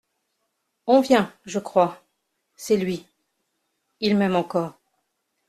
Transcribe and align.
On 0.87 0.99
vient, 1.01 1.31
je 1.45 1.59
crois; 1.59 2.03
c’est 2.55 2.75
lui; 2.77 3.05
il 3.99 4.17
m’aime 4.17 4.35
encore. 4.35 4.73